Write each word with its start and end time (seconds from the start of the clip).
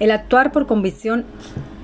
El 0.00 0.10
actuar 0.10 0.52
por 0.52 0.66
convicción 0.66 1.24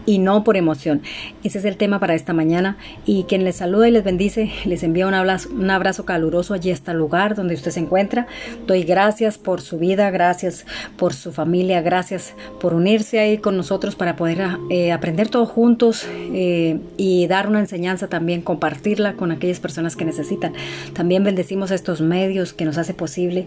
y 0.06 0.18
no 0.18 0.44
por 0.44 0.56
emoción. 0.56 1.02
Ese 1.42 1.58
es 1.58 1.64
el 1.64 1.76
tema 1.76 1.98
para 1.98 2.14
esta 2.14 2.32
mañana 2.32 2.76
y 3.06 3.24
quien 3.24 3.44
les 3.44 3.56
saluda 3.56 3.88
y 3.88 3.90
les 3.90 4.04
bendice, 4.04 4.50
les 4.64 4.82
envía 4.82 5.06
un 5.06 5.14
abrazo, 5.14 5.48
un 5.52 5.70
abrazo 5.70 6.04
caluroso 6.04 6.54
allí 6.54 6.70
hasta 6.70 6.92
el 6.92 6.98
lugar 6.98 7.34
donde 7.34 7.54
usted 7.54 7.70
se 7.70 7.80
encuentra. 7.80 8.26
Doy 8.66 8.84
gracias 8.84 9.38
por 9.38 9.60
su 9.60 9.78
vida, 9.78 10.10
gracias 10.10 10.66
por 10.96 11.14
su 11.14 11.32
familia, 11.32 11.80
gracias 11.80 12.34
por 12.60 12.74
unirse 12.74 13.18
ahí 13.18 13.38
con 13.38 13.56
nosotros 13.56 13.94
para 13.94 14.16
poder 14.16 14.42
eh, 14.70 14.92
aprender 14.92 15.28
todos 15.28 15.48
juntos 15.48 16.06
eh, 16.32 16.78
y 16.96 17.26
dar 17.26 17.48
una 17.48 17.60
enseñanza 17.60 18.08
también, 18.08 18.42
compartirla 18.42 19.14
con 19.14 19.30
aquellas 19.30 19.60
personas 19.60 19.96
que 19.96 20.04
necesitan. 20.04 20.52
También 20.92 21.24
bendecimos 21.24 21.70
estos 21.70 22.00
medios 22.00 22.52
que 22.52 22.64
nos 22.64 22.78
hace 22.78 22.94
posible 22.94 23.46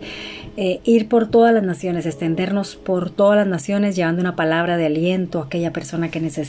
eh, 0.56 0.80
ir 0.84 1.08
por 1.08 1.30
todas 1.30 1.54
las 1.54 1.64
naciones, 1.64 2.06
extendernos 2.06 2.76
por 2.76 3.10
todas 3.10 3.38
las 3.38 3.48
naciones 3.48 3.96
llevando 3.96 4.22
una 4.22 4.36
palabra 4.36 4.78
de 4.78 4.86
aliento 4.88 5.40
a 5.40 5.46
aquella 5.46 5.74
persona 5.74 6.10
que 6.10 6.20
necesita 6.20 6.47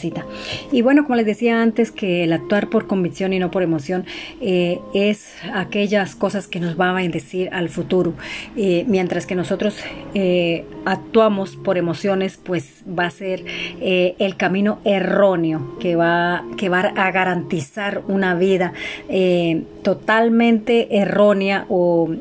y 0.73 0.83
bueno, 0.83 1.05
como 1.05 1.17
les 1.17 1.27
decía 1.27 1.63
antes, 1.63 1.91
que 1.91 2.25
el 2.25 2.33
actuar 2.33 2.69
por 2.69 2.87
convicción 2.87 3.33
y 3.33 3.39
no 3.39 3.51
por 3.51 3.63
emoción 3.63 4.05
eh, 4.41 4.81
es 4.95 5.35
aquellas 5.55 6.15
cosas 6.15 6.47
que 6.47 6.61
nos 6.61 6.77
van 6.77 6.91
a 6.91 6.93
bendecir 6.95 7.49
al 7.53 7.69
futuro, 7.69 8.15
eh, 8.57 8.85
mientras 8.87 9.27
que 9.27 9.35
nosotros 9.35 9.77
eh, 10.15 10.65
actuamos 10.85 11.57
por 11.57 11.79
emociones, 11.79 12.39
pues 12.43 12.83
va 12.87 13.07
a 13.07 13.11
ser 13.11 13.45
el 13.81 14.37
camino 14.37 14.79
erróneo 14.85 15.77
que 15.79 15.97
va, 15.97 16.45
que 16.57 16.69
va 16.69 16.81
a 16.81 17.11
garantizar 17.11 18.03
una 18.09 18.35
vida 18.35 18.73
totalmente 19.83 20.99
errónea 20.99 21.67
o, 21.69 22.15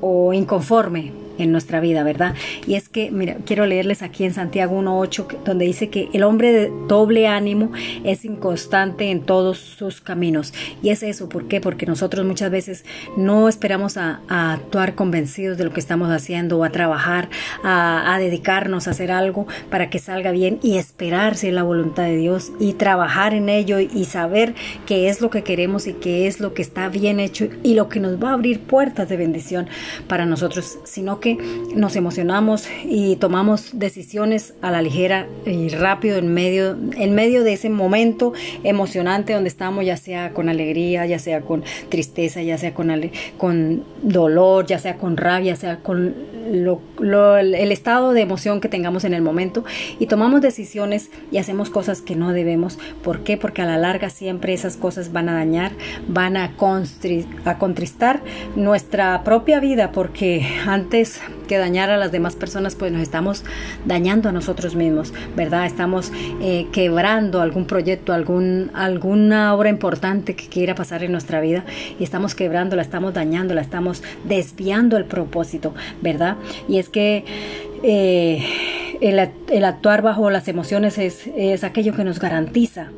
o 0.00 0.32
inconforme 0.32 1.23
en 1.38 1.52
nuestra 1.52 1.80
vida, 1.80 2.02
¿verdad? 2.02 2.34
Y 2.66 2.74
es 2.74 2.88
que, 2.88 3.10
mira, 3.10 3.36
quiero 3.44 3.66
leerles 3.66 4.02
aquí 4.02 4.24
en 4.24 4.34
Santiago 4.34 4.80
1.8, 4.80 5.44
donde 5.44 5.64
dice 5.64 5.90
que 5.90 6.08
el 6.12 6.22
hombre 6.22 6.52
de 6.52 6.72
doble 6.88 7.26
ánimo 7.26 7.70
es 8.04 8.24
inconstante 8.24 9.10
en 9.10 9.22
todos 9.22 9.58
sus 9.58 10.00
caminos. 10.00 10.52
Y 10.82 10.90
es 10.90 11.02
eso, 11.02 11.28
¿por 11.28 11.48
qué? 11.48 11.60
Porque 11.60 11.86
nosotros 11.86 12.24
muchas 12.26 12.50
veces 12.50 12.84
no 13.16 13.48
esperamos 13.48 13.96
a, 13.96 14.20
actuar 14.28 14.94
convencidos 14.94 15.58
de 15.58 15.64
lo 15.64 15.72
que 15.72 15.80
estamos 15.80 16.10
haciendo 16.10 16.58
o 16.58 16.64
a 16.64 16.70
trabajar, 16.70 17.28
a, 17.62 18.16
dedicarnos 18.18 18.86
a 18.86 18.92
hacer 18.92 19.10
algo 19.10 19.46
para 19.70 19.90
que 19.90 19.98
salga 19.98 20.30
bien 20.30 20.58
y 20.62 20.76
esperar 20.78 21.36
si 21.36 21.48
es 21.48 21.54
la 21.54 21.62
voluntad 21.62 22.04
de 22.04 22.16
Dios 22.16 22.52
y 22.60 22.74
trabajar 22.74 23.34
en 23.34 23.48
ello 23.48 23.78
y 23.78 24.04
saber 24.04 24.54
qué 24.86 25.08
es 25.08 25.20
lo 25.20 25.30
que 25.30 25.42
queremos 25.42 25.86
y 25.86 25.94
qué 25.94 26.26
es 26.26 26.40
lo 26.40 26.54
que 26.54 26.62
está 26.62 26.88
bien 26.88 27.20
hecho 27.20 27.48
y 27.62 27.74
lo 27.74 27.88
que 27.88 28.00
nos 28.00 28.22
va 28.22 28.30
a 28.30 28.34
abrir 28.34 28.60
puertas 28.60 29.08
de 29.08 29.16
bendición 29.16 29.68
para 30.08 30.26
nosotros, 30.26 30.78
sino 30.84 31.20
nos 31.74 31.96
emocionamos 31.96 32.68
y 32.84 33.16
tomamos 33.16 33.78
decisiones 33.78 34.54
a 34.62 34.70
la 34.70 34.82
ligera 34.82 35.26
y 35.46 35.68
rápido 35.70 36.18
en 36.18 36.32
medio, 36.32 36.76
en 36.96 37.14
medio 37.14 37.44
de 37.44 37.54
ese 37.54 37.70
momento 37.70 38.32
emocionante 38.62 39.32
donde 39.32 39.48
estamos, 39.48 39.84
ya 39.84 39.96
sea 39.96 40.32
con 40.32 40.48
alegría, 40.48 41.06
ya 41.06 41.18
sea 41.18 41.40
con 41.40 41.64
tristeza, 41.88 42.42
ya 42.42 42.58
sea 42.58 42.74
con, 42.74 42.92
con 43.38 43.84
dolor, 44.02 44.66
ya 44.66 44.78
sea 44.78 44.96
con 44.96 45.16
rabia, 45.16 45.54
ya 45.54 45.56
sea 45.56 45.76
con 45.78 46.14
el 46.44 47.72
estado 47.72 48.12
de 48.12 48.20
emoción 48.20 48.60
que 48.60 48.68
tengamos 48.68 49.04
en 49.04 49.14
el 49.14 49.22
momento 49.22 49.64
y 49.98 50.06
tomamos 50.06 50.40
decisiones 50.40 51.10
y 51.30 51.38
hacemos 51.38 51.70
cosas 51.70 52.02
que 52.02 52.16
no 52.16 52.32
debemos. 52.32 52.78
¿Por 53.02 53.20
qué? 53.20 53.36
Porque 53.36 53.62
a 53.62 53.66
la 53.66 53.78
larga 53.78 54.10
siempre 54.10 54.52
esas 54.52 54.76
cosas 54.76 55.12
van 55.12 55.28
a 55.28 55.34
dañar, 55.34 55.72
van 56.08 56.36
a, 56.36 56.52
a 57.44 57.58
contristar 57.58 58.22
nuestra 58.56 59.24
propia 59.24 59.60
vida 59.60 59.92
porque 59.92 60.46
antes 60.66 61.20
que 61.44 61.58
dañar 61.58 61.90
a 61.90 61.96
las 61.96 62.12
demás 62.12 62.36
personas, 62.36 62.74
pues 62.74 62.92
nos 62.92 63.02
estamos 63.02 63.44
dañando 63.84 64.28
a 64.28 64.32
nosotros 64.32 64.74
mismos, 64.74 65.12
¿verdad? 65.36 65.66
Estamos 65.66 66.12
eh, 66.40 66.66
quebrando 66.72 67.40
algún 67.40 67.66
proyecto, 67.66 68.12
algún, 68.12 68.70
alguna 68.74 69.54
obra 69.54 69.68
importante 69.68 70.34
que 70.34 70.48
quiera 70.48 70.74
pasar 70.74 71.02
en 71.04 71.12
nuestra 71.12 71.40
vida 71.40 71.64
y 71.98 72.04
estamos 72.04 72.34
quebrándola, 72.34 72.82
estamos 72.82 73.14
dañándola, 73.14 73.60
estamos 73.60 74.02
desviando 74.24 74.96
el 74.96 75.04
propósito, 75.04 75.74
¿verdad? 76.02 76.36
Y 76.68 76.78
es 76.78 76.88
que 76.88 77.24
eh, 77.82 78.44
el, 79.00 79.30
el, 79.50 79.64
actuar 79.64 80.02
bajo 80.02 80.30
las 80.30 80.48
emociones 80.48 80.98
es, 80.98 81.26
es 81.36 81.64
aquello 81.64 81.94
que 81.94 82.04
nos 82.04 82.18
garantiza 82.18 82.88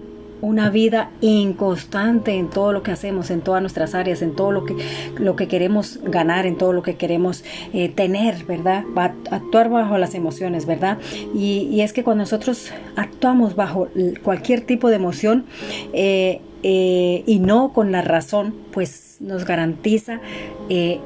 una 0.40 0.70
vida 0.70 1.10
inconstante 1.20 2.34
en 2.34 2.50
todo 2.50 2.72
lo 2.72 2.82
que 2.82 2.90
hacemos, 2.90 3.30
en 3.30 3.40
todas 3.40 3.60
nuestras 3.60 3.94
áreas, 3.94 4.22
en 4.22 4.34
todo 4.34 4.52
lo 4.52 4.64
que, 4.64 4.76
lo 5.18 5.36
que 5.36 5.48
queremos 5.48 6.00
ganar, 6.02 6.46
en 6.46 6.56
todo 6.56 6.72
lo 6.72 6.82
que 6.82 6.96
queremos 6.96 7.44
eh, 7.72 7.88
tener, 7.88 8.44
¿verdad? 8.44 8.84
Va 8.96 9.14
a 9.30 9.36
actuar 9.36 9.70
bajo 9.70 9.98
las 9.98 10.14
emociones, 10.14 10.66
¿verdad? 10.66 10.98
Y, 11.34 11.80
es 11.80 11.92
que 11.92 12.02
cuando 12.02 12.22
nosotros 12.22 12.72
actuamos 12.96 13.54
bajo 13.54 13.88
cualquier 14.22 14.62
tipo 14.62 14.88
de 14.88 14.96
emoción, 14.96 15.44
eh, 15.92 16.40
eh, 16.62 17.22
y 17.26 17.38
no 17.38 17.72
con 17.72 17.92
la 17.92 18.02
razón, 18.02 18.54
pues 18.72 19.18
nos 19.20 19.44
garantiza 19.44 20.20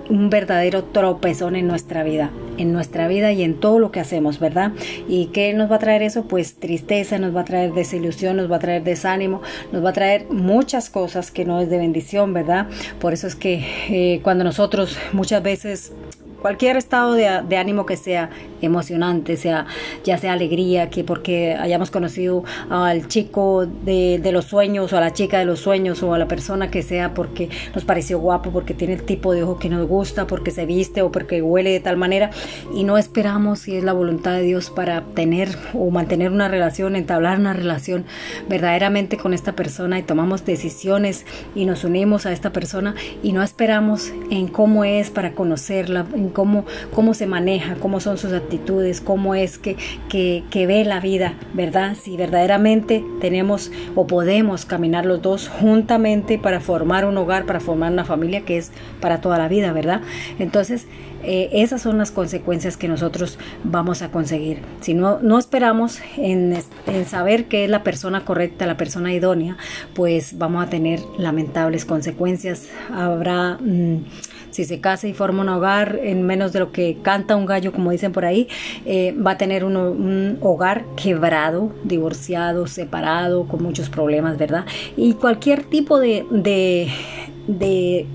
un 0.08 0.30
verdadero 0.30 0.84
tropezón 0.84 1.54
en 1.54 1.66
nuestra 1.66 2.02
vida, 2.02 2.30
en 2.60 2.72
nuestra 2.72 3.08
vida 3.08 3.32
y 3.32 3.42
en 3.42 3.58
todo 3.58 3.78
lo 3.78 3.90
que 3.90 4.00
hacemos, 4.00 4.38
¿verdad? 4.38 4.72
¿Y 5.08 5.26
qué 5.26 5.52
nos 5.54 5.70
va 5.70 5.76
a 5.76 5.78
traer 5.78 6.02
eso? 6.02 6.24
Pues 6.24 6.54
tristeza, 6.54 7.18
nos 7.18 7.34
va 7.34 7.40
a 7.40 7.44
traer 7.44 7.72
desilusión, 7.72 8.36
nos 8.36 8.50
va 8.50 8.56
a 8.56 8.60
traer 8.60 8.84
desánimo, 8.84 9.40
nos 9.72 9.84
va 9.84 9.90
a 9.90 9.92
traer 9.92 10.26
muchas 10.30 10.90
cosas 10.90 11.30
que 11.30 11.44
no 11.44 11.60
es 11.60 11.70
de 11.70 11.78
bendición, 11.78 12.34
¿verdad? 12.34 12.68
Por 13.00 13.12
eso 13.12 13.26
es 13.26 13.34
que 13.34 13.64
eh, 13.88 14.20
cuando 14.22 14.44
nosotros 14.44 14.98
muchas 15.12 15.42
veces 15.42 15.92
cualquier 16.40 16.76
estado 16.76 17.14
de, 17.14 17.56
ánimo 17.56 17.86
que 17.86 17.96
sea 17.96 18.30
emocionante, 18.62 19.36
sea 19.36 19.66
ya 20.04 20.18
sea 20.18 20.32
alegría, 20.32 20.90
que 20.90 21.04
porque 21.04 21.54
hayamos 21.54 21.90
conocido 21.90 22.44
al 22.68 23.08
chico 23.08 23.66
de, 23.66 24.20
los 24.32 24.44
sueños 24.44 24.92
o 24.92 24.96
a 24.96 25.00
la 25.00 25.12
chica 25.12 25.38
de 25.38 25.44
los 25.44 25.60
sueños 25.60 26.02
o 26.02 26.14
a 26.14 26.18
la 26.18 26.28
persona 26.28 26.70
que 26.70 26.82
sea 26.82 27.14
porque 27.14 27.48
nos 27.74 27.84
pareció 27.84 28.18
guapo, 28.20 28.50
porque 28.50 28.74
tiene 28.74 28.94
el 28.94 29.02
tipo 29.02 29.32
de 29.32 29.42
ojo 29.42 29.58
que 29.58 29.68
nos 29.68 29.86
gusta, 29.88 30.26
porque 30.26 30.50
se 30.50 30.66
viste 30.66 31.02
o 31.02 31.10
porque 31.10 31.42
huele 31.42 31.70
de 31.70 31.80
tal 31.80 31.96
manera. 31.96 32.30
Y 32.74 32.84
no 32.84 32.96
esperamos 32.96 33.60
si 33.60 33.76
es 33.76 33.84
la 33.84 33.92
voluntad 33.92 34.32
de 34.32 34.42
Dios 34.42 34.70
para 34.70 35.02
tener 35.14 35.48
o 35.74 35.90
mantener 35.90 36.30
una 36.30 36.48
relación, 36.48 36.96
entablar 36.96 37.38
una 37.38 37.52
relación 37.52 38.04
verdaderamente 38.48 39.16
con 39.16 39.34
esta 39.34 39.52
persona 39.52 39.98
y 39.98 40.02
tomamos 40.02 40.44
decisiones 40.44 41.26
y 41.54 41.64
nos 41.66 41.84
unimos 41.84 42.26
a 42.26 42.32
esta 42.32 42.52
persona. 42.52 42.94
Y 43.22 43.32
no 43.32 43.42
esperamos 43.42 44.12
en 44.30 44.48
cómo 44.48 44.84
es 44.84 45.10
para 45.10 45.32
conocerla, 45.32 46.06
cómo, 46.30 46.64
cómo 46.94 47.14
se 47.14 47.26
maneja, 47.26 47.76
cómo 47.76 48.00
son 48.00 48.18
sus 48.18 48.32
actitudes, 48.32 49.00
cómo 49.00 49.34
es 49.34 49.58
que, 49.58 49.76
que, 50.08 50.44
que 50.50 50.66
ve 50.66 50.84
la 50.84 51.00
vida, 51.00 51.34
¿verdad? 51.54 51.96
Si 52.00 52.16
verdaderamente 52.16 53.04
tenemos 53.20 53.70
o 53.94 54.06
podemos 54.06 54.64
caminar 54.64 55.06
los 55.06 55.22
dos 55.22 55.48
juntamente 55.48 56.38
para 56.38 56.60
formar 56.60 57.04
un 57.04 57.16
hogar, 57.16 57.46
para 57.46 57.60
formar 57.60 57.92
una 57.92 58.04
familia 58.04 58.42
que 58.42 58.58
es 58.58 58.72
para 59.00 59.20
toda 59.20 59.38
la 59.38 59.48
vida, 59.48 59.72
¿verdad? 59.72 60.02
Entonces, 60.38 60.86
eh, 61.22 61.50
esas 61.52 61.82
son 61.82 61.98
las 61.98 62.10
consecuencias 62.10 62.76
que 62.76 62.88
nosotros 62.88 63.38
vamos 63.62 64.00
a 64.02 64.10
conseguir. 64.10 64.60
Si 64.80 64.94
no, 64.94 65.18
no 65.20 65.38
esperamos 65.38 66.00
en, 66.16 66.56
en, 66.86 67.04
saber 67.04 67.46
que 67.46 67.64
es 67.64 67.70
la 67.70 67.82
persona 67.82 68.24
correcta, 68.24 68.66
la 68.66 68.78
persona 68.78 69.12
idónea, 69.12 69.58
pues 69.94 70.38
vamos 70.38 70.66
a 70.66 70.70
tener 70.70 71.00
lamentables 71.18 71.84
consecuencias. 71.84 72.68
Habrá... 72.90 73.58
Mm, 73.60 74.04
si 74.50 74.64
se 74.64 74.80
casa 74.80 75.08
y 75.08 75.14
forma 75.14 75.42
un 75.42 75.48
hogar 75.48 75.98
en 76.02 76.22
menos 76.26 76.52
de 76.52 76.60
lo 76.60 76.72
que 76.72 76.98
canta 77.02 77.36
un 77.36 77.46
gallo, 77.46 77.72
como 77.72 77.90
dicen 77.90 78.12
por 78.12 78.24
ahí, 78.24 78.48
eh, 78.84 79.14
va 79.14 79.32
a 79.32 79.38
tener 79.38 79.64
un 79.64 80.38
hogar 80.40 80.84
quebrado, 80.96 81.72
divorciado, 81.84 82.66
separado, 82.66 83.46
con 83.46 83.62
muchos 83.62 83.88
problemas, 83.88 84.38
¿verdad? 84.38 84.64
Y 84.96 85.14
cualquier 85.14 85.64
tipo 85.64 85.98
de, 85.98 86.26
de, 86.30 88.06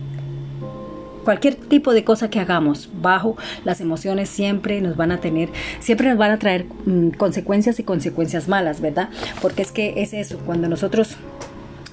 cualquier 1.23 1.55
tipo 1.55 1.93
de 1.93 2.03
cosa 2.03 2.29
que 2.29 2.39
hagamos 2.39 2.89
bajo 3.01 3.35
las 3.63 3.81
emociones 3.81 4.29
siempre 4.29 4.81
nos 4.81 4.95
van 4.95 5.11
a 5.11 5.19
tener, 5.19 5.49
siempre 5.79 6.09
nos 6.09 6.17
van 6.17 6.31
a 6.31 6.39
traer 6.39 6.65
mm, 6.85 7.09
consecuencias 7.11 7.79
y 7.79 7.83
consecuencias 7.83 8.47
malas, 8.47 8.81
¿verdad? 8.81 9.09
Porque 9.41 9.61
es 9.61 9.71
que 9.71 9.93
es 9.97 10.13
eso, 10.13 10.39
cuando 10.45 10.67
nosotros 10.67 11.17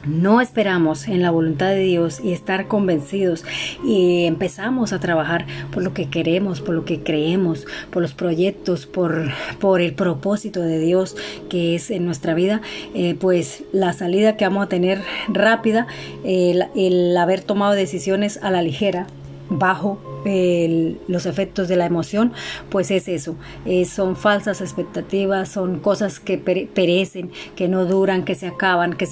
no 0.04 0.40
esperamos 0.40 1.08
en 1.08 1.22
la 1.22 1.30
voluntad 1.30 1.68
de 1.68 1.80
Dios 1.80 2.20
y 2.22 2.32
estar 2.32 2.68
convencidos 2.68 3.44
y 3.84 4.24
empezamos 4.24 4.92
a 4.92 5.00
trabajar 5.00 5.46
por 5.72 5.82
lo 5.82 5.94
que 5.94 6.08
queremos, 6.08 6.60
por 6.60 6.74
lo 6.74 6.84
que 6.84 7.00
creemos, 7.02 7.66
por 7.90 8.02
los 8.02 8.14
proyectos, 8.14 8.86
por, 8.86 9.30
por 9.60 9.80
el 9.80 9.94
propósito 9.94 10.60
de 10.60 10.78
Dios 10.78 11.16
que 11.48 11.74
es 11.74 11.90
en 11.90 12.04
nuestra 12.04 12.34
vida, 12.34 12.62
eh, 12.94 13.14
pues 13.18 13.64
la 13.72 13.92
salida 13.92 14.36
que 14.36 14.44
vamos 14.44 14.64
a 14.64 14.68
tener 14.68 15.02
rápida, 15.28 15.86
el 16.24 17.16
haber 17.16 17.42
tomado 17.42 17.72
decisiones 17.72 18.38
a 18.42 18.50
la 18.50 18.62
ligera, 18.62 19.06
bajo 19.48 20.11
los 20.24 21.26
efectos 21.26 21.68
de 21.68 21.76
la 21.76 21.86
emoción, 21.86 22.32
pues 22.70 22.90
es 22.90 23.08
eso, 23.08 23.36
eh, 23.66 23.84
son 23.84 24.16
falsas 24.16 24.60
expectativas, 24.60 25.48
son 25.48 25.80
cosas 25.80 26.20
que 26.20 26.38
perecen, 26.38 27.30
que 27.56 27.68
no 27.68 27.84
duran, 27.84 28.24
que 28.24 28.34
se 28.34 28.46
acaban, 28.46 28.94
que, 28.94 29.06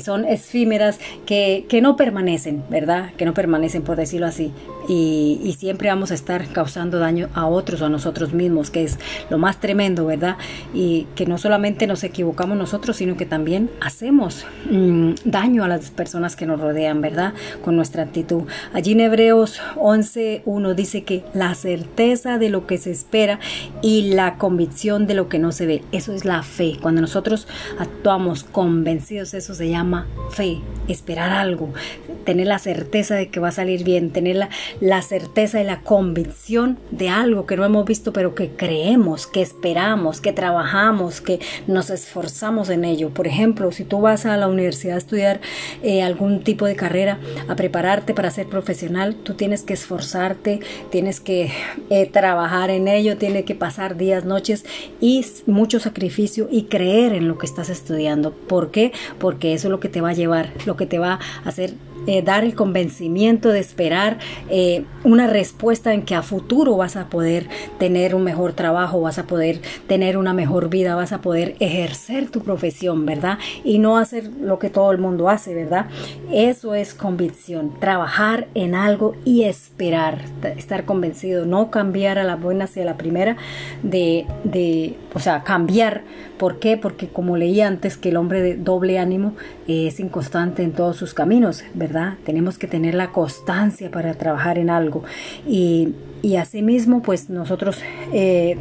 son 0.00 0.24
efímeras, 0.24 0.98
que, 1.24 1.66
que, 1.68 1.80
no 1.80 1.96
permanecen, 1.96 2.64
¿verdad? 2.70 3.12
Que 3.16 3.24
no 3.24 3.34
permanecen, 3.34 3.82
por 3.82 3.96
decirlo 3.96 4.26
así. 4.26 4.52
Y, 4.88 5.56
siempre 5.58 5.88
vamos 5.88 6.10
a 6.10 6.14
estar 6.14 6.46
causando 6.48 6.98
daño 6.98 7.28
a 7.34 7.46
otros 7.46 7.80
o 7.80 7.86
a 7.86 7.88
nosotros 7.88 8.32
mismos, 8.32 8.70
que 8.70 8.84
es 8.84 8.98
lo 9.30 9.38
más 9.38 9.58
tremendo, 9.58 10.06
¿verdad? 10.06 10.36
Y 10.74 11.06
que 11.14 11.26
no 11.26 11.38
solamente 11.38 11.86
nos 11.86 12.04
equivocamos 12.04 12.56
nosotros, 12.58 12.96
sino 12.96 13.16
que 13.16 13.26
también 13.26 13.70
hacemos 13.80 14.44
mm, 14.70 15.12
daño 15.24 15.64
a 15.64 15.68
las 15.68 15.90
personas 15.90 16.36
que 16.36 16.46
nos 16.46 16.60
rodean, 16.60 17.00
¿verdad? 17.00 17.34
Con 17.64 17.74
nuestra 17.74 18.02
actitud. 18.02 18.42
Allí 18.72 18.92
en 18.92 19.00
Hebreos 19.00 19.60
11.1 20.16 20.74
dice 20.74 21.04
que 21.04 21.24
la 21.34 21.54
certeza 21.54 22.38
de 22.38 22.48
lo 22.48 22.66
que 22.66 22.78
se 22.78 22.90
espera 22.90 23.38
y 23.82 24.14
la 24.14 24.36
convicción 24.38 25.06
de 25.06 25.14
lo 25.14 25.28
que 25.28 25.38
no 25.38 25.52
se 25.52 25.66
ve, 25.66 25.82
eso 25.92 26.12
es 26.12 26.24
la 26.24 26.42
fe. 26.42 26.76
Cuando 26.80 27.00
nosotros 27.00 27.46
actuamos 27.78 28.44
convencidos, 28.44 29.34
eso 29.34 29.54
se 29.54 29.68
llama 29.68 30.06
fe, 30.30 30.58
esperar 30.88 31.32
algo, 31.32 31.72
tener 32.24 32.46
la 32.46 32.58
certeza 32.58 33.14
de 33.14 33.28
que 33.28 33.40
va 33.40 33.48
a 33.48 33.52
salir 33.52 33.84
bien, 33.84 34.10
tener 34.10 34.36
la, 34.36 34.48
la 34.80 35.02
certeza 35.02 35.60
y 35.60 35.64
la 35.64 35.80
convicción 35.80 36.78
de 36.90 37.08
algo 37.08 37.46
que 37.46 37.56
no 37.56 37.64
hemos 37.64 37.84
visto, 37.84 38.12
pero 38.12 38.34
que 38.34 38.50
creemos, 38.50 39.26
que 39.26 39.42
esperamos, 39.42 40.20
que 40.20 40.32
trabajamos, 40.32 41.20
que 41.20 41.40
nos 41.66 41.90
esforzamos 41.90 42.70
en 42.70 42.84
ello. 42.84 43.10
Por 43.10 43.26
ejemplo, 43.26 43.70
si 43.72 43.84
tú 43.84 44.00
vas 44.00 44.26
a 44.26 44.36
la 44.36 44.48
universidad 44.48 44.96
a 44.96 44.98
estudiar 44.98 45.40
eh, 45.82 46.02
algún 46.02 46.42
tipo 46.42 46.66
de 46.66 46.76
carrera, 46.76 47.18
a 47.48 47.56
prepararte 47.56 48.14
para 48.14 48.30
ser 48.30 48.46
profesional, 48.48 49.14
tú 49.16 49.34
tienes 49.34 49.62
que 49.62 49.74
esforzarte, 49.74 50.05
tienes 50.90 51.20
que 51.20 51.50
eh, 51.90 52.06
trabajar 52.06 52.70
en 52.70 52.88
ello, 52.88 53.16
tienes 53.16 53.44
que 53.44 53.54
pasar 53.54 53.96
días, 53.96 54.24
noches 54.24 54.64
y 55.00 55.24
mucho 55.46 55.80
sacrificio 55.80 56.48
y 56.50 56.64
creer 56.64 57.12
en 57.12 57.28
lo 57.28 57.38
que 57.38 57.46
estás 57.46 57.68
estudiando. 57.68 58.32
¿Por 58.32 58.70
qué? 58.70 58.92
Porque 59.18 59.54
eso 59.54 59.68
es 59.68 59.70
lo 59.70 59.80
que 59.80 59.88
te 59.88 60.00
va 60.00 60.10
a 60.10 60.14
llevar, 60.14 60.52
lo 60.66 60.76
que 60.76 60.86
te 60.86 60.98
va 60.98 61.18
a 61.44 61.48
hacer 61.48 61.74
eh, 62.06 62.22
dar 62.22 62.44
el 62.44 62.54
convencimiento 62.54 63.50
de 63.50 63.60
esperar 63.60 64.18
eh, 64.48 64.84
una 65.04 65.26
respuesta 65.26 65.92
en 65.92 66.02
que 66.02 66.14
a 66.14 66.22
futuro 66.22 66.76
vas 66.76 66.96
a 66.96 67.08
poder 67.08 67.48
tener 67.78 68.14
un 68.14 68.24
mejor 68.24 68.52
trabajo, 68.52 69.00
vas 69.00 69.18
a 69.18 69.26
poder 69.26 69.60
tener 69.86 70.16
una 70.16 70.32
mejor 70.32 70.68
vida, 70.68 70.94
vas 70.94 71.12
a 71.12 71.20
poder 71.20 71.56
ejercer 71.60 72.30
tu 72.30 72.40
profesión, 72.40 73.06
¿verdad? 73.06 73.38
Y 73.64 73.78
no 73.78 73.98
hacer 73.98 74.30
lo 74.40 74.58
que 74.58 74.70
todo 74.70 74.92
el 74.92 74.98
mundo 74.98 75.28
hace, 75.28 75.54
¿verdad? 75.54 75.86
Eso 76.32 76.74
es 76.74 76.94
convicción, 76.94 77.72
trabajar 77.80 78.48
en 78.54 78.74
algo 78.74 79.14
y 79.24 79.44
esperar, 79.44 80.22
estar 80.56 80.84
convencido, 80.84 81.46
no 81.46 81.70
cambiar 81.70 82.18
a 82.18 82.24
la 82.24 82.36
buena 82.36 82.64
hacia 82.64 82.84
la 82.84 82.96
primera, 82.96 83.36
de 83.82 84.96
o 85.16 85.18
sea, 85.18 85.42
cambiar. 85.44 86.02
¿Por 86.36 86.58
qué? 86.58 86.76
Porque 86.76 87.08
como 87.08 87.38
leí 87.38 87.62
antes 87.62 87.96
que 87.96 88.10
el 88.10 88.18
hombre 88.18 88.42
de 88.42 88.54
doble 88.54 88.98
ánimo 88.98 89.34
es 89.66 89.98
inconstante 89.98 90.62
en 90.62 90.72
todos 90.72 90.98
sus 90.98 91.14
caminos, 91.14 91.64
¿verdad? 91.72 92.18
Tenemos 92.26 92.58
que 92.58 92.66
tener 92.66 92.94
la 92.94 93.12
constancia 93.12 93.90
para 93.90 94.12
trabajar 94.12 94.58
en 94.58 94.68
algo. 94.68 95.04
Y, 95.48 95.94
y 96.20 96.36
asimismo, 96.36 97.00
pues 97.00 97.30
nosotros 97.30 97.80
eh, 98.12 98.58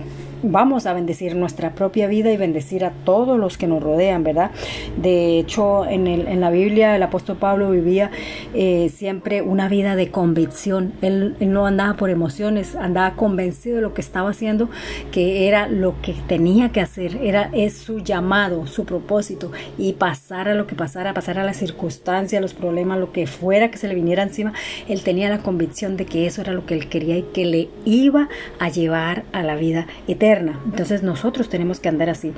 vamos 0.51 0.85
a 0.85 0.93
bendecir 0.93 1.35
nuestra 1.35 1.75
propia 1.75 2.07
vida 2.07 2.31
y 2.31 2.37
bendecir 2.37 2.85
a 2.85 2.91
todos 2.91 3.39
los 3.39 3.57
que 3.57 3.67
nos 3.67 3.81
rodean, 3.81 4.23
¿verdad? 4.23 4.51
De 4.97 5.39
hecho, 5.39 5.85
en, 5.85 6.07
el, 6.07 6.27
en 6.27 6.41
la 6.41 6.49
Biblia 6.49 6.95
el 6.95 7.03
apóstol 7.03 7.37
Pablo 7.37 7.71
vivía 7.71 8.11
eh, 8.53 8.89
siempre 8.93 9.41
una 9.41 9.67
vida 9.69 9.95
de 9.95 10.11
convicción. 10.11 10.93
Él, 11.01 11.35
no 11.39 11.65
andaba 11.65 11.95
por 11.95 12.09
emociones, 12.09 12.75
andaba 12.75 13.15
convencido 13.15 13.77
de 13.77 13.81
lo 13.81 13.93
que 13.93 14.01
estaba 14.01 14.29
haciendo, 14.29 14.69
que 15.11 15.47
era 15.47 15.67
lo 15.67 16.01
que 16.01 16.13
tenía 16.27 16.69
que 16.69 16.81
hacer, 16.81 17.17
era 17.21 17.49
es 17.53 17.77
su 17.77 17.99
llamado, 17.99 18.67
su 18.67 18.85
propósito 18.85 19.51
y 19.77 19.93
pasar 19.93 20.47
a 20.47 20.55
lo 20.55 20.67
que 20.67 20.75
pasara, 20.75 21.13
pasar 21.13 21.39
a 21.39 21.43
las 21.43 21.57
circunstancias, 21.57 22.41
los 22.41 22.53
problemas, 22.53 22.99
lo 22.99 23.11
que 23.11 23.27
fuera 23.27 23.71
que 23.71 23.77
se 23.77 23.87
le 23.87 23.95
viniera 23.95 24.23
encima, 24.23 24.53
él 24.87 25.03
tenía 25.03 25.29
la 25.29 25.39
convicción 25.39 25.97
de 25.97 26.05
que 26.05 26.27
eso 26.27 26.41
era 26.41 26.53
lo 26.53 26.65
que 26.65 26.73
él 26.73 26.89
quería 26.89 27.17
y 27.17 27.23
que 27.23 27.45
le 27.45 27.69
iba 27.85 28.29
a 28.59 28.69
llevar 28.69 29.23
a 29.31 29.43
la 29.43 29.55
vida 29.55 29.87
eterna. 30.07 30.34
Entonces 30.37 31.03
nosotros 31.03 31.49
tenemos 31.49 31.79
que 31.79 31.89
andar 31.89 32.09
así, 32.09 32.33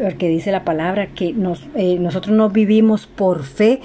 porque 0.00 0.28
dice 0.28 0.50
la 0.52 0.64
palabra 0.64 1.08
que 1.08 1.32
nos, 1.32 1.64
eh, 1.74 1.98
nosotros 1.98 2.36
no 2.36 2.50
vivimos 2.50 3.06
por 3.06 3.44
fe, 3.44 3.80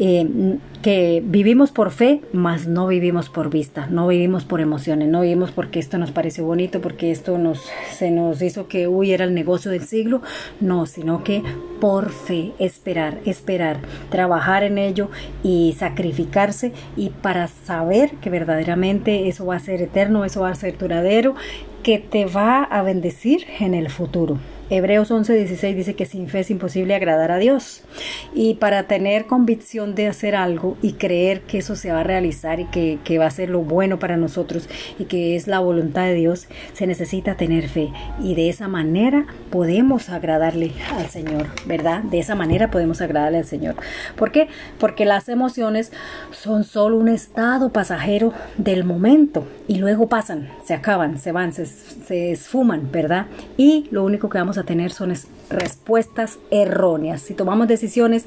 eh, 0.00 0.58
que 0.82 1.22
vivimos 1.24 1.72
por 1.72 1.90
fe, 1.90 2.20
mas 2.32 2.68
no 2.68 2.86
vivimos 2.86 3.28
por 3.28 3.50
vista, 3.50 3.88
no 3.90 4.06
vivimos 4.06 4.44
por 4.44 4.60
emociones, 4.60 5.08
no 5.08 5.22
vivimos 5.22 5.50
porque 5.50 5.80
esto 5.80 5.98
nos 5.98 6.12
pareció 6.12 6.44
bonito, 6.44 6.80
porque 6.80 7.10
esto 7.10 7.36
nos, 7.36 7.68
se 7.90 8.12
nos 8.12 8.40
hizo 8.40 8.68
que 8.68 8.86
uy 8.86 9.10
era 9.10 9.24
el 9.24 9.34
negocio 9.34 9.72
del 9.72 9.82
siglo, 9.82 10.22
no, 10.60 10.86
sino 10.86 11.24
que 11.24 11.42
por 11.80 12.10
fe, 12.10 12.52
esperar, 12.60 13.18
esperar, 13.24 13.80
trabajar 14.08 14.62
en 14.62 14.78
ello 14.78 15.10
y 15.42 15.74
sacrificarse 15.76 16.72
y 16.96 17.10
para 17.10 17.48
saber 17.48 18.12
que 18.20 18.30
verdaderamente 18.30 19.28
eso 19.28 19.46
va 19.46 19.56
a 19.56 19.60
ser 19.60 19.82
eterno, 19.82 20.24
eso 20.24 20.42
va 20.42 20.50
a 20.50 20.54
ser 20.54 20.78
duradero 20.78 21.34
que 21.88 21.98
te 21.98 22.26
va 22.26 22.64
a 22.64 22.82
bendecir 22.82 23.46
en 23.60 23.72
el 23.72 23.88
futuro. 23.88 24.36
Hebreos 24.70 25.10
11:16 25.10 25.74
dice 25.74 25.94
que 25.94 26.04
sin 26.04 26.28
fe 26.28 26.40
es 26.40 26.50
imposible 26.50 26.94
agradar 26.94 27.30
a 27.30 27.38
Dios. 27.38 27.82
Y 28.34 28.54
para 28.54 28.82
tener 28.82 29.24
convicción 29.24 29.94
de 29.94 30.08
hacer 30.08 30.36
algo 30.36 30.76
y 30.82 30.94
creer 30.94 31.40
que 31.42 31.58
eso 31.58 31.74
se 31.74 31.90
va 31.90 32.00
a 32.00 32.04
realizar 32.04 32.60
y 32.60 32.66
que, 32.66 32.98
que, 33.02 33.18
va 33.18 33.26
a 33.26 33.30
ser 33.30 33.48
lo 33.48 33.60
bueno 33.60 33.98
para 33.98 34.18
nosotros 34.18 34.68
y 34.98 35.04
que 35.06 35.36
es 35.36 35.46
la 35.46 35.60
voluntad 35.60 36.04
de 36.04 36.14
Dios, 36.14 36.48
se 36.74 36.86
necesita 36.86 37.34
tener 37.34 37.68
fe. 37.68 37.90
Y 38.22 38.34
de 38.34 38.50
esa 38.50 38.68
manera 38.68 39.26
podemos 39.50 40.10
agradarle 40.10 40.72
al 40.92 41.06
Señor, 41.06 41.46
¿verdad? 41.66 42.02
De 42.02 42.18
esa 42.18 42.34
manera 42.34 42.70
podemos 42.70 43.00
agradarle 43.00 43.38
al 43.38 43.46
Señor. 43.46 43.74
¿Por 44.16 44.32
qué? 44.32 44.48
Porque 44.78 45.06
las 45.06 45.30
emociones 45.30 45.92
son 46.30 46.64
solo 46.64 46.98
un 46.98 47.08
estado 47.08 47.70
pasajero 47.70 48.34
del 48.58 48.84
momento 48.84 49.46
y 49.66 49.76
luego 49.76 50.08
pasan, 50.08 50.50
se 50.64 50.74
acaban, 50.74 51.18
se 51.18 51.32
van, 51.32 51.54
se, 51.54 51.64
se 51.64 52.32
esfuman, 52.32 52.90
¿verdad? 52.92 53.26
Y 53.56 53.86
lo 53.90 54.04
único 54.04 54.28
que 54.28 54.36
vamos 54.36 54.57
a 54.58 54.64
tener 54.64 54.92
son 54.92 55.14
respuestas 55.50 56.38
erróneas. 56.50 57.22
Si 57.22 57.34
tomamos 57.34 57.68
decisiones 57.68 58.26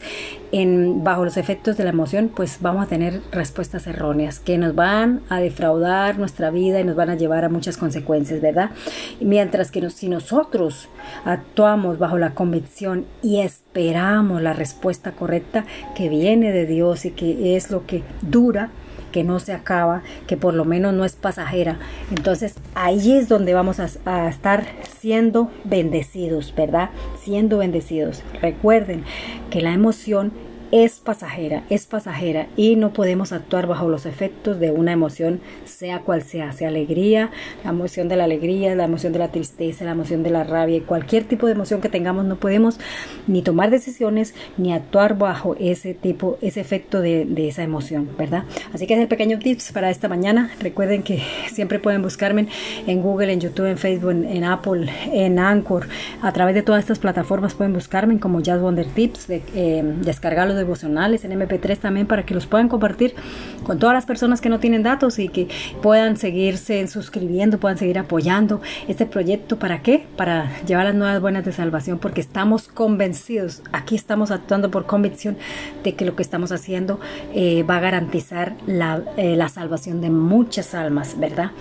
en, 0.52 1.04
bajo 1.04 1.26
los 1.26 1.38
efectos 1.38 1.78
de 1.78 1.84
la 1.84 1.92
emoción, 1.92 2.32
pues 2.36 2.58
vamos 2.62 2.84
a 2.84 2.88
tener 2.88 3.22
respuestas 3.32 3.88
erróneas 3.88 4.40
que 4.40 4.58
nos 4.58 4.76
van 4.76 5.22
a 5.30 5.40
defraudar 5.40 6.18
nuestra 6.18 6.50
vida 6.50 6.80
y 6.80 6.84
nos 6.84 6.96
van 6.96 7.10
a 7.10 7.16
llevar 7.16 7.46
a 7.46 7.50
muchas 7.50 7.78
consecuencias, 7.78 8.42
¿verdad? 8.42 8.72
Mientras 9.20 9.72
que 9.72 9.90
si 9.90 10.10
nosotros 10.10 10.90
actuamos 11.26 12.00
bajo 12.00 12.18
la 12.18 12.34
convicción 12.34 13.06
y 13.22 13.40
esperamos 13.40 14.42
la 14.42 14.54
respuesta 14.54 15.12
correcta 15.12 15.66
que 15.96 16.10
viene 16.10 16.52
de 16.52 16.66
Dios 16.66 17.06
y 17.06 17.12
que 17.12 17.56
es 17.56 17.72
lo 17.72 17.86
que 17.86 18.04
dura, 18.22 18.70
que 19.12 19.24
no 19.24 19.40
se 19.40 19.54
acaba, 19.54 20.02
que 20.28 20.38
por 20.38 20.54
lo 20.54 20.66
menos 20.66 20.94
no 20.94 21.06
es 21.06 21.14
pasajera. 21.16 21.80
Entonces 22.10 22.56
ahí 22.76 23.14
es 23.14 23.30
donde 23.30 23.54
vamos 23.54 23.80
a, 23.80 24.28
estar 24.30 24.66
siendo 25.00 25.52
bendecidos, 25.64 26.54
¿verdad? 26.56 26.90
Siendo 27.20 27.58
bendecidos. 27.58 28.24
Recuerden 28.42 29.04
que 29.50 29.62
la 29.62 29.74
emoción 29.74 30.32
es 30.72 31.00
pasajera, 31.00 31.64
es 31.70 31.86
pasajera 31.86 32.48
y 32.56 32.76
no 32.78 32.94
podemos 32.94 33.34
actuar 33.34 33.68
bajo 33.68 33.90
los 33.90 34.06
efectos 34.06 34.60
de 34.60 34.72
una 34.72 34.94
emoción, 34.94 35.42
sea 35.66 36.00
cual 36.00 36.22
sea, 36.22 36.54
sea 36.54 36.70
alegría, 36.70 37.30
la 37.64 37.72
emoción 37.72 38.08
de 38.08 38.16
la 38.16 38.24
alegría, 38.24 38.74
la 38.76 38.86
emoción 38.86 39.12
de 39.12 39.20
la 39.20 39.32
tristeza, 39.32 39.84
la 39.84 39.92
emoción 39.92 40.24
de 40.24 40.30
la 40.30 40.44
rabia, 40.44 40.82
cualquier 40.86 41.26
tipo 41.26 41.46
de 41.46 41.54
emoción 41.54 41.82
que 41.82 41.90
tengamos, 41.90 42.26
no 42.26 42.38
podemos 42.38 42.80
ni 43.28 43.42
tomar 43.42 43.70
decisiones 43.70 44.34
ni 44.58 44.74
actuar 44.74 45.18
bajo 45.18 45.56
ese 45.60 45.94
tipo, 45.94 46.38
ese 46.42 46.62
efecto 46.62 47.02
de, 47.02 47.28
esa 47.48 47.64
emoción, 47.64 48.10
¿verdad? 48.18 48.44
Así 48.74 48.88
que 48.88 48.94
es 48.94 49.00
el 49.00 49.08
pequeño 49.08 49.40
tips 49.40 49.72
para 49.72 49.90
esta 49.90 50.08
mañana. 50.08 50.52
Recuerden 50.60 51.04
que 51.04 51.22
siempre 51.52 51.80
pueden 51.80 52.02
buscarme 52.02 52.48
en 52.88 53.02
Google, 53.02 53.34
en 53.34 53.42
YouTube, 53.42 53.66
en 53.66 53.78
Facebook, 53.78 54.12
en, 54.12 54.44
Apple, 54.44 54.90
en 55.12 55.40
Anchor, 55.40 55.88
a 56.22 56.32
través 56.32 56.56
de 56.56 56.62
todas 56.62 56.80
estas 56.80 57.00
plataformas 57.00 57.56
pueden 57.56 57.74
buscarme 57.74 58.20
como 58.20 58.40
Jazz 58.40 58.62
Wonder 58.62 58.86
Tips, 58.86 59.28
de, 59.28 59.42
eh, 59.56 59.84
descargarlos 60.02 60.61
devocionales 60.62 61.26
en 61.26 61.32
MP3 61.32 61.78
también 61.78 62.08
para 62.08 62.24
que 62.24 62.34
los 62.34 62.46
puedan 62.46 62.70
compartir 62.70 63.16
con 63.64 63.80
todas 63.80 63.94
las 63.94 64.06
personas 64.06 64.42
que 64.42 64.50
no 64.50 64.60
tienen 64.60 64.84
datos 64.84 65.20
y 65.20 65.28
que 65.28 65.48
puedan 65.82 66.18
seguirse 66.18 66.88
suscribiendo, 66.88 67.60
puedan 67.60 67.78
seguir 67.78 68.00
apoyando 68.00 68.62
este 68.88 69.06
proyecto. 69.06 69.58
¿Para 69.58 69.82
qué? 69.82 70.06
Para 70.16 70.50
llevar 70.66 70.86
las 70.86 70.96
nuevas 70.96 71.22
buenas 71.22 71.46
de 71.46 71.52
salvación 71.52 72.00
porque 72.00 72.22
estamos 72.22 72.68
convencidos, 72.68 73.62
aquí 73.72 73.96
estamos 73.96 74.32
actuando 74.32 74.72
por 74.72 74.86
convicción 74.86 75.38
de 75.84 75.94
que 75.96 76.06
lo 76.06 76.16
que 76.16 76.24
estamos 76.24 76.52
haciendo 76.52 77.00
eh, 77.34 77.64
va 77.64 77.78
a 77.78 77.80
garantizar 77.80 78.56
la, 78.66 79.04
eh, 79.18 79.36
la, 79.36 79.50
salvación 79.50 80.02
de 80.02 80.10
muchas 80.10 80.74
almas, 80.74 81.20
¿verdad? 81.20 81.52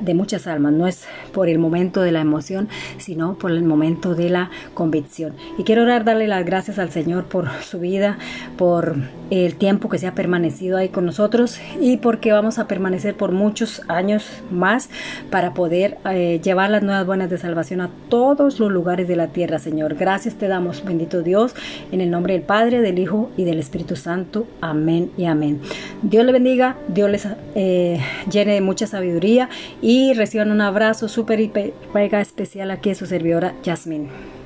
de 0.00 0.14
muchas 0.14 0.46
almas, 0.46 0.72
no 0.72 0.86
es 0.86 1.04
por 1.32 1.48
el 1.48 1.58
momento 1.58 2.02
de 2.02 2.12
la 2.12 2.20
emoción, 2.20 2.68
sino 2.98 3.34
por 3.34 3.50
el 3.50 3.64
momento 3.64 4.14
de 4.14 4.30
la 4.30 4.50
convicción. 4.74 5.34
Y 5.58 5.64
quiero 5.64 5.82
orar, 5.82 6.04
darle 6.04 6.28
las 6.28 6.44
gracias 6.44 6.78
al 6.78 6.90
Señor 6.90 7.24
por 7.24 7.48
su 7.62 7.80
vida, 7.80 8.18
por 8.56 8.96
el 9.30 9.54
tiempo 9.54 9.88
que 9.88 9.98
se 9.98 10.06
ha 10.06 10.14
permanecido 10.14 10.76
ahí 10.76 10.90
con 10.90 11.06
nosotros 11.06 11.58
y 11.80 11.96
porque 11.96 12.32
vamos 12.32 12.58
a 12.58 12.66
permanecer 12.66 13.16
por 13.16 13.32
muchos 13.32 13.82
años 13.88 14.26
más 14.50 14.90
para 15.30 15.54
poder 15.54 15.96
eh, 16.10 16.40
llevar 16.42 16.70
las 16.70 16.82
nuevas 16.82 17.06
buenas 17.06 17.30
de 17.30 17.38
salvación 17.38 17.80
a 17.80 17.90
todos 18.08 18.60
los 18.60 18.70
lugares 18.70 19.08
de 19.08 19.16
la 19.16 19.28
tierra, 19.28 19.58
Señor. 19.58 19.94
Gracias 19.94 20.34
te 20.34 20.48
damos, 20.48 20.84
bendito 20.84 21.22
Dios, 21.22 21.54
en 21.92 22.00
el 22.00 22.10
nombre 22.10 22.34
del 22.34 22.42
Padre, 22.42 22.80
del 22.80 22.98
Hijo 22.98 23.30
y 23.36 23.44
del 23.44 23.58
Espíritu 23.58 23.96
Santo. 23.96 24.46
Amén 24.60 25.10
y 25.16 25.24
amén. 25.24 25.60
Dios 26.02 26.26
le 26.26 26.32
bendiga, 26.32 26.76
Dios 26.88 27.10
les 27.10 27.26
eh, 27.54 28.00
llene 28.30 28.54
de 28.54 28.60
mucha 28.60 28.86
sabiduría 28.86 29.48
y 29.80 30.12
reciban 30.14 30.50
un 30.50 30.60
abrazo 30.60 31.08
súper 31.08 31.40
y 31.40 31.50
especial 32.20 32.70
aquí 32.70 32.90
a 32.90 32.94
su 32.94 33.06
servidora 33.06 33.54
Yasmín. 33.62 34.41